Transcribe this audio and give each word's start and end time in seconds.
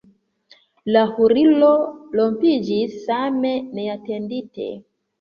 La 0.95 1.03
hurlo 1.17 1.69
rompiĝis 2.21 2.99
same 3.07 3.55
neatendite. 3.81 4.73